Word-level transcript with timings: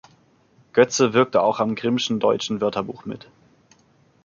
Götze 0.73 1.13
wirkte 1.13 1.43
auch 1.43 1.59
am 1.59 1.75
Grimmschen 1.75 2.19
Deutschen 2.19 2.59
Wörterbuch 2.59 3.05
mit. 3.05 3.29